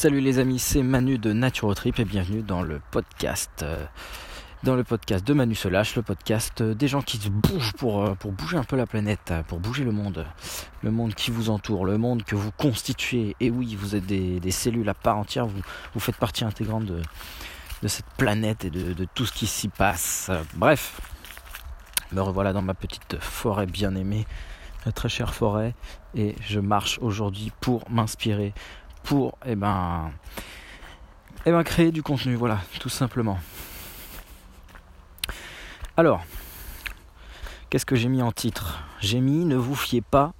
[0.00, 3.50] Salut les amis, c'est Manu de Nature Trip et bienvenue dans le podcast.
[3.64, 3.84] euh,
[4.62, 8.14] Dans le podcast de Manu se le podcast des gens qui se bougent pour, euh,
[8.14, 10.24] pour bouger un peu la planète, pour bouger le monde.
[10.84, 13.34] Le monde qui vous entoure, le monde que vous constituez.
[13.40, 17.02] Et oui, vous êtes des, cellules à part entière, vous, faites partie intégrante de,
[17.88, 20.30] cette planète et de, de tout ce qui s'y passe.
[20.54, 21.00] Bref,
[22.12, 24.28] me revoilà dans ma petite forêt bien aimée,
[24.86, 25.74] la très chère forêt,
[26.14, 28.54] et je marche aujourd'hui pour m'inspirer,
[29.08, 30.12] pour eh ben,
[31.46, 33.38] eh ben, créer du contenu, voilà, tout simplement.
[35.96, 36.22] Alors,
[37.70, 38.82] qu'est-ce que j'ai mis en titre?
[39.00, 40.34] J'ai mis Ne vous fiez pas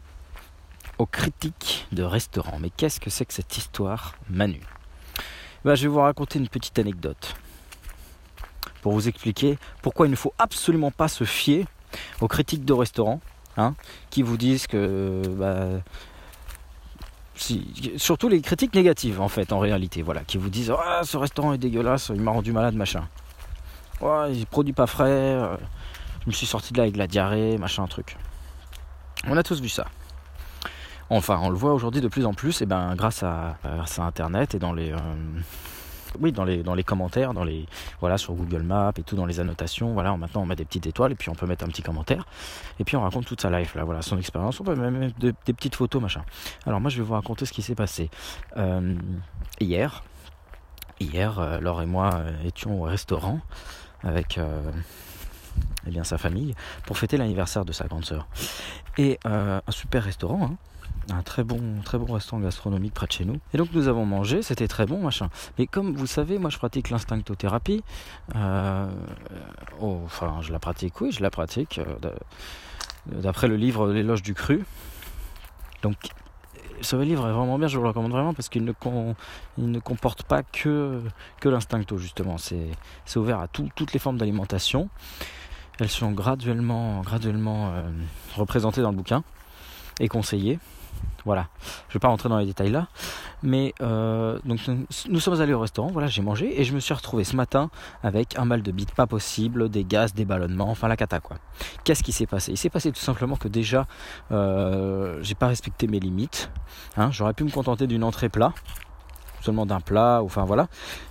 [0.99, 2.59] aux critiques de restaurants.
[2.61, 4.61] Mais qu'est-ce que c'est que cette histoire, Manu?
[5.65, 7.37] Ben, Je vais vous raconter une petite anecdote
[8.83, 11.65] pour vous expliquer pourquoi il ne faut absolument pas se fier
[12.21, 13.23] aux critiques de restaurants
[13.57, 13.75] hein,
[14.11, 15.81] qui vous disent que bah,
[17.97, 21.52] surtout les critiques négatives en fait en réalité voilà qui vous disent ah ce restaurant
[21.52, 23.08] est dégueulasse il m'a rendu malade machin.
[24.00, 25.56] Ouais il produit pas frais euh,
[26.22, 28.17] je me suis sorti de là avec de la diarrhée machin truc.
[29.27, 29.86] On a tous vu ça.
[31.11, 34.05] Enfin on le voit aujourd'hui de plus en plus et ben grâce à, grâce à
[34.05, 34.97] internet et dans les euh,
[36.20, 37.67] oui dans les dans les commentaires dans les
[38.01, 39.92] voilà sur Google Maps et tout dans les annotations.
[39.92, 42.27] Voilà maintenant on met des petites étoiles et puis on peut mettre un petit commentaire.
[42.81, 43.84] Et puis on raconte toute sa life là.
[43.84, 44.61] Voilà son expérience.
[44.61, 46.23] On peut même mettre de- des petites photos machin.
[46.67, 48.11] Alors moi je vais vous raconter ce qui s'est passé.
[48.56, 48.95] Euh,
[49.61, 50.03] hier
[51.01, 53.41] hier euh, Laure et moi euh, étions au restaurant
[54.03, 54.39] avec
[55.86, 56.55] eh bien sa famille
[56.86, 58.29] pour fêter l'anniversaire de sa grande sœur
[58.99, 60.57] et euh, un super restaurant hein,
[61.11, 63.39] un très bon, très bon restaurant gastronomique près de chez nous.
[63.55, 65.31] Et donc nous avons mangé, c'était très bon, machin.
[65.59, 67.83] Mais comme vous savez, moi je pratique l'instinctothérapie.
[68.37, 68.91] Euh,
[69.81, 71.79] oh, enfin, je la pratique, oui, je la pratique.
[71.79, 72.11] euh,
[73.07, 74.67] D'après le livre L'éloge du cru.
[75.83, 75.97] Donc,
[76.83, 78.73] ce livre est vraiment bien, je vous le recommande vraiment parce qu'il ne,
[79.57, 81.01] ne comporte pas que,
[81.45, 82.37] l'instincto, justement.
[82.37, 84.91] C'est ouvert à tout- toutes les formes d'alimentation.
[85.81, 87.83] Elles sont graduellement, graduellement euh,
[88.35, 89.23] représentées dans le bouquin
[90.01, 90.58] et conseillées.
[91.25, 92.89] Voilà, je ne vais pas rentrer dans les détails là,
[93.42, 94.57] mais euh, nous,
[95.20, 97.70] sommes allés au restaurant, voilà, j'ai mangé et je me suis retrouvé ce matin
[98.02, 101.36] avec un mal de bite pas possible, des gaz, des ballonnements, enfin la cata quoi.
[101.85, 102.52] Qu'est-ce qui s'est passé?
[102.52, 103.86] Il s'est passé tout simplement que déjà,
[104.33, 106.51] euh, j'ai pas respecté mes limites.
[106.97, 107.11] hein.
[107.13, 108.52] J'aurais pu me contenter d'une entrée plat,
[109.42, 110.69] seulement d'un plat, enfin voilà.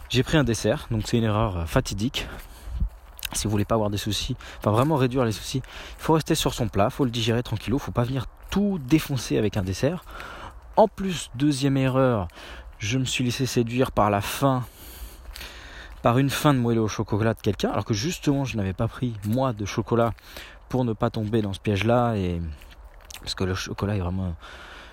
[0.10, 2.28] J'ai pris un dessert, donc c'est une erreur euh, fatidique.
[3.34, 6.36] Si vous voulez pas avoir des soucis, enfin vraiment réduire les soucis, il faut rester
[6.36, 10.04] sur son plat, faut le digérer tranquillou, faut pas venir tout défoncer avec un dessert.
[10.76, 12.28] En plus, deuxième erreur,
[12.80, 14.64] je me suis laissé séduire par la faim,
[16.02, 18.88] par une faim de moelleux au chocolat de quelqu'un, alors que justement je n'avais pas
[18.88, 20.14] pris moi de chocolat
[20.70, 22.42] pour ne pas tomber dans ce piège-là et
[23.22, 24.36] parce que le chocolat est vraiment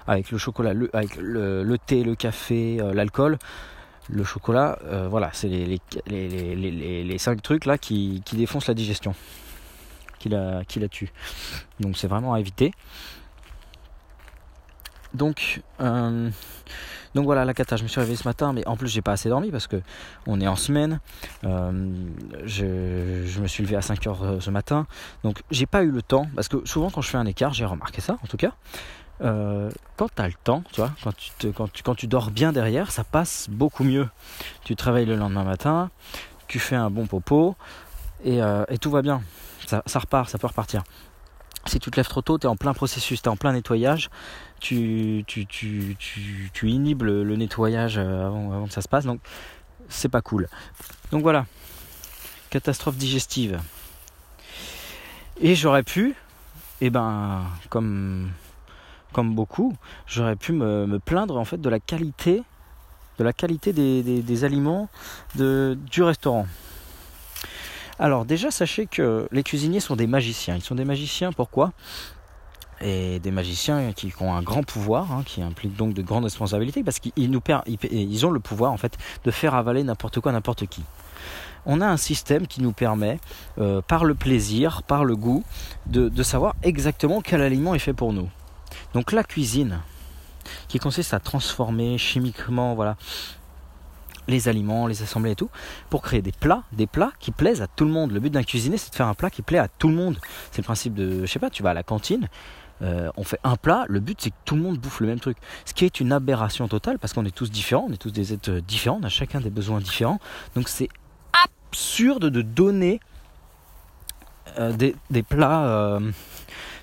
[0.06, 3.39] avec le chocolat, avec le, le thé, le café, euh, l'alcool.
[4.10, 9.15] Le chocolat, euh, voilà, c'est les, les, cinq trucs là qui, qui défoncent la digestion,
[10.19, 11.12] qui la, qui la tuent.
[11.81, 12.72] Donc c'est vraiment à éviter.
[15.15, 16.28] Donc, euh,
[17.14, 17.76] donc voilà la cata.
[17.76, 19.80] Je me suis réveillé ce matin, mais en plus j'ai pas assez dormi parce que
[20.26, 21.00] on est en semaine.
[21.44, 21.72] Euh,
[22.44, 24.86] je, me suis levé à 5 heures euh, ce matin,
[25.22, 27.64] donc j'ai pas eu le temps parce que souvent quand je fais un écart, j'ai
[27.64, 28.53] remarqué ça en tout cas.
[29.22, 30.92] euh, quand tu le temps, tu vois,
[31.82, 34.08] quand tu, dors bien derrière, ça passe beaucoup mieux.
[34.64, 35.91] Tu travailles le lendemain matin,
[36.48, 37.54] tu fais un bon popo
[38.24, 38.41] et,
[38.80, 39.22] tout va bien.
[39.66, 40.82] Ça repart, ça peut repartir.
[41.66, 43.52] Si tu te lèves trop tôt, tu es en plein processus, tu es en plein
[43.52, 44.10] nettoyage,
[44.60, 45.25] tu,
[46.62, 49.20] inhibes le, nettoyage euh, avant, que ça se passe, donc
[49.88, 50.48] c'est pas cool.
[51.10, 51.47] Donc voilà,
[52.50, 53.60] catastrophe digestive.
[55.41, 56.14] Et j'aurais pu,
[56.80, 58.30] et ben, comme,
[59.16, 59.74] beaucoup,
[60.06, 62.42] j'aurais pu me, plaindre en fait de la qualité,
[63.19, 64.88] de la qualité des, aliments
[65.34, 66.47] du restaurant.
[67.99, 70.56] Alors déjà, sachez que les cuisiniers sont des magiciens.
[70.56, 71.72] Ils sont des magiciens, pourquoi?
[72.81, 76.83] Et des magiciens qui ont un grand pouvoir, hein, qui implique donc de grandes responsabilités,
[76.83, 77.41] parce qu'ils nous
[77.91, 80.83] ils, ont le pouvoir en fait de faire avaler n'importe quoi, n'importe qui.
[81.66, 83.21] On a un système qui nous permet,
[83.59, 85.45] euh, par le plaisir, par le goût,
[85.86, 88.28] de savoir exactement quel aliment est fait pour nous.
[88.92, 89.80] Donc la cuisine,
[90.68, 92.97] qui consiste à transformer chimiquement, voilà,
[94.28, 95.50] les aliments, les assembler et tout,
[95.91, 98.12] pour créer des plats, des plats qui plaisent à tout le monde.
[98.12, 100.18] Le but d'un cuisinier, c'est de faire un plat qui plaît à tout le monde.
[100.50, 102.28] C'est le principe de, je sais pas, tu vas à la cantine,
[102.82, 105.21] euh, on fait un plat, le but c'est que tout le monde bouffe le même
[105.21, 105.36] truc.
[105.65, 108.32] Ce qui est une aberration totale parce qu'on est tous différents, on est tous des
[108.32, 110.18] êtres différents, on a chacun des besoins différents.
[110.56, 110.88] Donc c'est
[111.44, 113.00] absurde de donner
[114.59, 116.00] euh, des, plats, euh,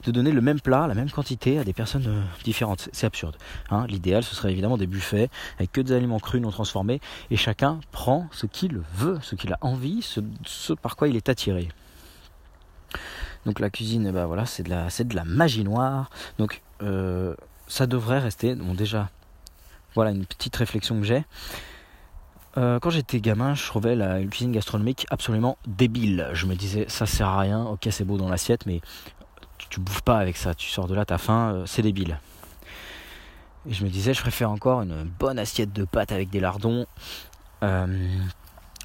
[0.03, 2.89] de donner le même plat, la même quantité à des personnes euh, différentes.
[2.91, 3.37] C'est absurde.
[3.69, 3.85] Hein.
[3.87, 7.79] L'idéal, ce serait évidemment des buffets avec que des aliments crus non transformés et chacun
[7.91, 11.69] prend ce qu'il veut, ce qu'il a envie, ce, par quoi il est attiré.
[13.45, 16.09] Donc la cuisine, eh ben voilà, c'est de la, de la magie noire.
[16.37, 17.35] Donc euh,
[17.67, 18.55] ça devrait rester.
[18.55, 19.09] Bon déjà,
[19.95, 21.23] voilà une petite réflexion que j'ai.
[22.57, 26.29] Euh, quand j'étais gamin, je trouvais la cuisine gastronomique absolument débile.
[26.33, 28.81] Je me disais, ça sert à rien, ok, c'est beau dans l'assiette, mais
[29.71, 32.19] tu, bouffes pas avec ça, tu sors de là, t'as faim, euh, c'est débile.
[33.67, 36.85] Et je me disais, je préfère encore une bonne assiette de pâtes avec des lardons
[37.63, 38.17] euh,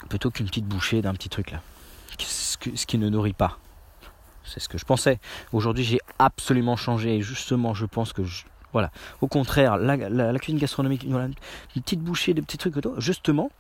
[0.08, 1.60] plutôt qu'une petite bouchée d'un petit truc là.
[2.18, 3.58] Ce, qui ne nourrit pas.
[4.44, 5.18] C'est ce que je pensais.
[5.52, 8.90] Aujourd'hui, j'ai absolument changé et justement, je pense que je, voilà.
[9.20, 11.34] Au contraire, la, cuisine gastronomique, une
[11.74, 13.50] petite bouchée, des petits trucs, justement,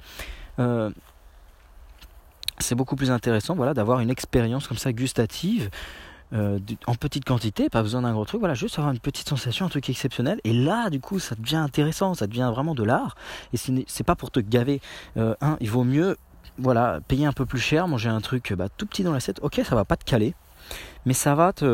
[0.58, 0.90] euh,
[2.58, 5.70] c'est beaucoup plus intéressant voilà, d'avoir une expérience comme ça gustative.
[6.32, 9.66] Euh, en petite quantité, pas besoin d'un gros truc, voilà, juste avoir une petite sensation,
[9.66, 10.40] un truc exceptionnel.
[10.44, 13.16] Et là, du coup, ça devient intéressant, ça devient vraiment de l'art.
[13.52, 14.80] Et c'est pas pour te gaver.
[15.16, 16.16] Euh, il vaut mieux,
[16.58, 19.40] voilà, payer un peu plus cher, manger un truc bah, tout petit dans l'assiette.
[19.42, 20.34] Ok, ça va pas te caler,
[21.04, 21.64] mais ça va te.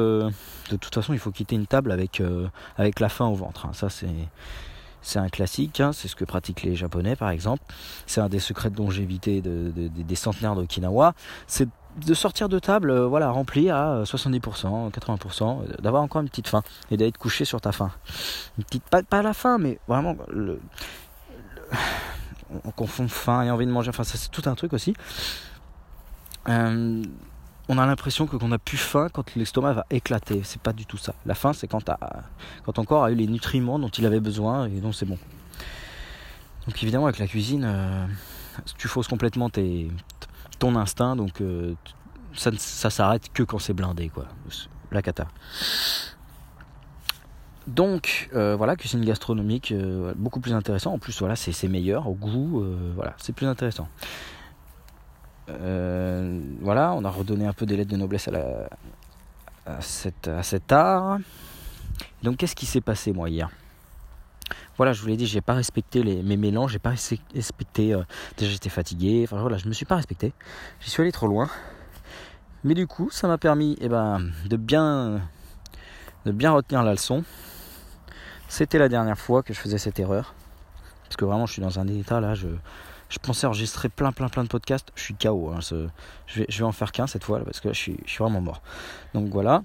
[0.70, 3.66] De toute façon, il faut quitter une table avec, euh, avec la faim au ventre.
[3.66, 3.72] Hein.
[3.72, 4.08] Ça, c'est.
[5.04, 5.93] C'est un classique, hein.
[5.93, 7.64] c'est ce que pratiquent les Japonais par exemple.
[8.06, 11.14] C'est un des secrets de longévité des centenaires d'Okinawa.
[11.49, 16.48] C'est de sortir de table euh, voilà, rempli à 70%, 80%, d'avoir encore une petite
[16.48, 17.90] faim et d'être couché sur ta faim.
[18.56, 20.60] Petite, pas, la faim, mais vraiment le,
[22.64, 23.90] on confond faim et envie de manger.
[23.90, 24.94] Enfin, c'est tout un truc aussi.
[26.48, 27.02] Euh,
[27.68, 30.42] on a l'impression que qu'on a plus faim quand l'estomac va éclater.
[30.44, 31.14] C'est pas du tout ça.
[31.26, 31.90] La faim, c'est quand,
[32.64, 35.18] quand ton corps a eu les nutriments dont il avait besoin et donc c'est bon.
[36.66, 38.06] Donc évidemment, avec la cuisine, euh,
[38.78, 39.90] tu fausses complètement tes,
[40.76, 41.75] instinct, donc euh,
[42.35, 44.26] ça, ça s'arrête que quand c'est blindé, quoi.
[44.91, 45.26] La cata.
[47.67, 49.73] Donc euh, voilà, cuisine gastronomique,
[50.17, 50.93] beaucoup plus intéressant.
[50.93, 52.64] En plus, voilà, c'est meilleur au goût,
[52.94, 53.88] voilà, c'est plus intéressant.
[55.49, 58.69] Euh, voilà, on a redonné un peu des lettres de noblesse à, la,
[59.67, 61.19] à, cet art.
[62.23, 63.50] Donc qu'est-ce qui s'est passé moi hier?
[64.76, 66.94] Voilà, je vous l'ai dit, j'ai pas respecté les, mes mélanges, j'ai pas
[67.34, 67.94] respecté.
[67.94, 68.02] Euh,
[68.36, 69.22] déjà, j'étais fatigué.
[69.24, 70.32] Enfin voilà, je me suis pas respecté.
[70.80, 71.48] J'y suis allé trop loin.
[72.64, 75.20] Mais du coup, ça m'a permis, eh ben, de bien,
[76.26, 77.24] de bien retenir la leçon.
[78.48, 80.34] C'était la dernière fois que je faisais cette erreur,
[81.04, 82.48] parce que vraiment, je suis dans un état là, je,
[83.08, 84.88] je pensais enregistrer plein plein plein de podcasts.
[84.94, 85.50] Je suis KO.
[85.50, 85.88] Hein, je,
[86.40, 88.40] vais, je vais en faire qu'un cette fois parce que je suis, je suis vraiment
[88.40, 88.62] mort.
[89.12, 89.62] Donc voilà.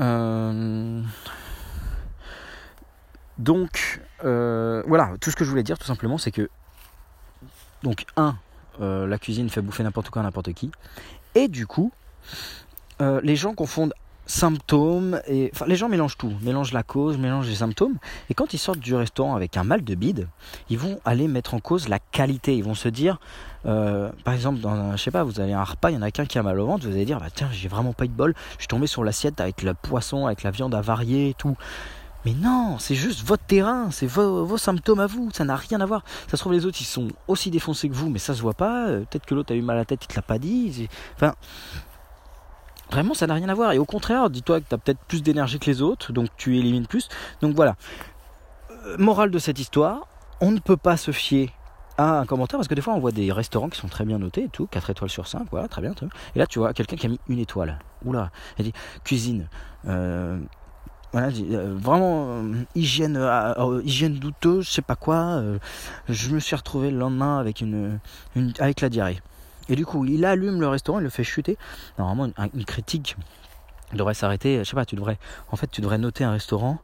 [0.00, 1.02] Euh,
[3.38, 6.48] donc euh, voilà, tout ce que je voulais dire tout simplement, c'est que
[7.82, 8.36] donc un,
[8.80, 10.70] euh, la cuisine fait bouffer n'importe quoi n'importe qui,
[11.34, 11.92] et du coup,
[13.00, 13.92] les gens confondent
[14.26, 17.96] symptômes et enfin les gens mélangent tout, mélangent la cause, mélangent les symptômes.
[18.30, 20.28] Et quand ils sortent du restaurant avec un mal de bide,
[20.70, 23.20] ils vont aller mettre en cause la qualité, ils vont se dire
[23.66, 26.02] euh, par exemple dans un, je sais pas, vous avez un repas, il y en
[26.02, 28.04] a qu'un qui a mal au ventre, vous allez dire bah tiens, j'ai vraiment pas
[28.04, 31.30] eu de bol, je suis tombé sur l'assiette avec le poisson, avec la viande avariée
[31.30, 31.56] et tout.
[32.24, 35.86] Mais non, c'est juste votre terrain, c'est vos, symptômes à vous, ça n'a rien à
[35.86, 36.04] voir.
[36.28, 38.54] Ça se trouve les autres ils sont aussi défoncés que vous, mais ça se voit
[38.54, 38.86] pas.
[38.88, 40.88] Euh, peut-être que l'autre a eu mal à la tête, il te l'a pas dit.
[41.16, 41.34] Enfin,
[42.90, 43.72] Vraiment, ça n'a rien à voir.
[43.72, 46.58] Et au contraire, dis-toi que tu as peut-être plus d'énergie que les autres, donc tu
[46.58, 47.08] élimines plus.
[47.40, 47.76] Donc voilà.
[48.86, 50.06] Euh, morale de cette histoire,
[50.40, 51.50] on ne peut pas se fier
[51.96, 54.18] à un commentaire parce que des fois on voit des restaurants qui sont très bien
[54.18, 55.92] notés et tout, 4 étoiles sur 5, voilà, très bien.
[56.34, 57.78] Et là tu vois quelqu'un qui a mis une étoile.
[58.04, 58.72] Oula, il dit
[59.04, 59.48] cuisine.
[59.86, 60.38] Euh,
[61.14, 62.42] voilà, euh, vraiment
[62.74, 63.16] hygiène,
[63.84, 65.40] hygiène douteuse, je sais pas quoi.
[66.08, 68.00] je me suis retrouvé le lendemain avec une,
[68.34, 69.20] une la diarrhée.
[69.68, 71.56] Et du coup, il allume le restaurant, il le fait chuter.
[72.00, 73.16] Normalement, une, critique
[73.92, 74.58] devrait s'arrêter.
[74.58, 75.18] Je sais pas, tu devrais,
[75.52, 76.80] en fait, tu devrais noter un restaurant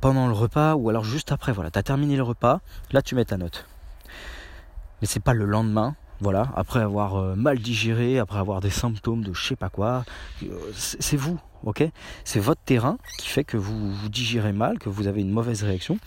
[0.00, 1.52] pendant le repas ou alors juste après.
[1.52, 3.66] Voilà, tu as terminé le repas, là tu mets ta note.
[5.00, 9.22] Mais c'est pas le lendemain, voilà, après avoir euh, mal digéré, après avoir des symptômes
[9.22, 10.04] de je sais pas quoi.
[10.42, 11.84] Euh, c'est vous, ok?
[12.24, 15.98] C'est votre terrain qui fait que vous, digérez mal, que vous avez une mauvaise réaction.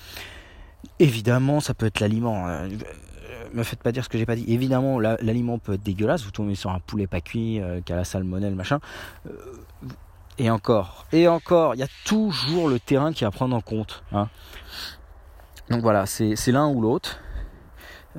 [0.99, 2.47] Évidemment, ça peut être l'aliment.
[2.47, 2.67] Hein
[3.53, 4.45] me faites pas dire ce que j'ai pas dit.
[4.47, 6.23] Évidemment, l'aliment peut être dégueulasse.
[6.23, 8.79] Vous tombez sur un poulet pas cuit euh, qui a la salmonelle, machin.
[9.27, 9.31] Euh,
[10.37, 14.03] et encore, et encore, il y a toujours le terrain qui à prendre en compte.
[14.11, 14.29] Hein.
[15.69, 17.19] Donc voilà, c'est l'un ou l'autre.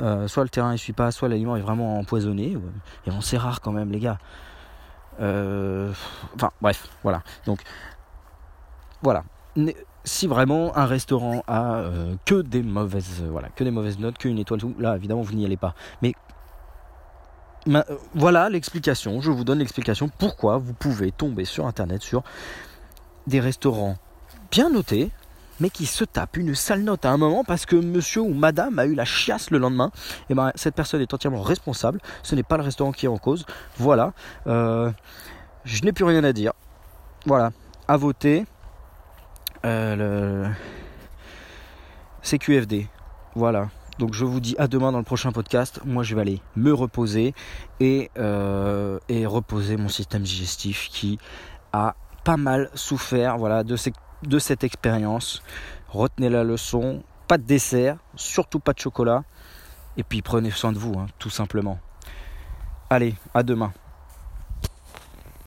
[0.00, 2.57] Euh, soit le terrain ne suit pas, soit l'aliment est vraiment empoisonné.
[3.07, 4.19] Et bon, c'est rare quand même, les gars.
[5.17, 7.23] enfin, bref, voilà.
[7.47, 7.62] Donc,
[9.02, 9.25] voilà
[10.05, 14.17] si vraiment un restaurant a euh, que des mauvaises euh, voilà que des mauvaises notes
[14.17, 16.14] qu'une étoile là évidemment vous n'y allez pas mais
[18.14, 19.21] voilà l'explication.
[19.21, 22.23] Je vous donne l'explication pourquoi vous pouvez tomber sur internet sur
[23.26, 23.97] des restaurants
[24.50, 25.11] bien notés,
[25.61, 28.79] mais qui se tapent une sale note à un moment parce que monsieur ou madame
[28.79, 29.91] a eu la chiasse le lendemain.
[30.31, 32.00] Et ben cette personne est entièrement responsable.
[32.23, 33.47] Ce n'est pas le restaurant qui est en cause.
[33.77, 34.12] Voilà.
[34.47, 34.91] Euh,
[35.65, 36.53] je n'ai plus rien à dire.
[37.27, 37.53] Voilà.
[37.87, 38.45] À voter.
[39.65, 40.49] Euh,
[42.23, 42.88] CQFD.
[43.35, 43.69] Voilà.
[43.99, 45.81] Donc je vous dis à demain dans le prochain podcast.
[45.85, 47.35] Moi je vais aller me reposer
[47.81, 51.19] et, euh, reposer mon système digestif qui
[51.73, 53.77] a pas mal souffert voilà, de,
[54.23, 55.43] de cette expérience.
[55.89, 59.25] Retenez la leçon, pas de dessert, surtout pas de chocolat.
[59.97, 61.79] Et puis prenez soin de vous, hein, tout simplement.
[62.91, 63.73] Allez, à demain.